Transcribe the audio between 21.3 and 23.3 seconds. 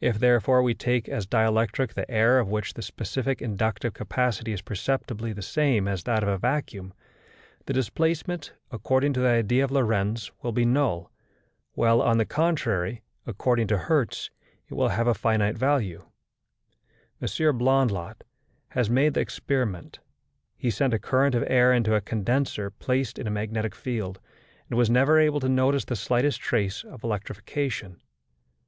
of air into a condenser placed in a